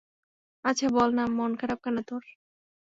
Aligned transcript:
আচ্ছা, 0.65 0.87
বল 0.95 1.09
না 1.17 1.23
মন 1.37 1.51
কেন 1.53 1.71
খারাপ 1.77 1.79
তোর? 2.09 2.23